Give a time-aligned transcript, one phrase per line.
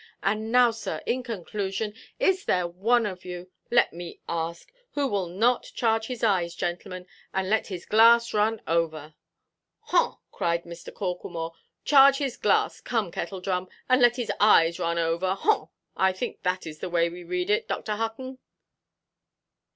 [0.23, 5.27] And now, sir, in conclusion, is there one of you, let me ask, who will
[5.27, 9.13] not charge his eyes, gentlemen, and let his glass run over——"
[9.81, 10.91] "Haw," cried Mr.
[10.91, 11.53] Corklemore,
[11.85, 16.89] "charge his glass, come, Kettledrum, and let his eyes run over—haw—I think that is the
[16.89, 17.95] way we read it, Dr.
[17.97, 18.39] Hutton."